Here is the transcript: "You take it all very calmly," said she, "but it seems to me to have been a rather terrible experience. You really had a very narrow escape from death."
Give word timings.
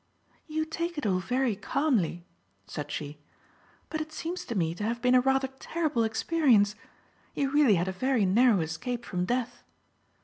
"You 0.47 0.65
take 0.65 0.97
it 0.97 1.05
all 1.05 1.19
very 1.19 1.55
calmly," 1.55 2.25
said 2.65 2.89
she, 2.89 3.19
"but 3.87 4.01
it 4.01 4.11
seems 4.11 4.45
to 4.45 4.55
me 4.55 4.73
to 4.73 4.83
have 4.83 4.99
been 4.99 5.13
a 5.13 5.21
rather 5.21 5.47
terrible 5.59 6.03
experience. 6.03 6.73
You 7.35 7.51
really 7.51 7.75
had 7.75 7.87
a 7.87 7.91
very 7.91 8.25
narrow 8.25 8.61
escape 8.61 9.05
from 9.05 9.25
death." 9.25 9.63